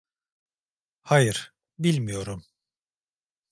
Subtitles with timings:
[1.01, 2.43] Hayır, bilmiyorum.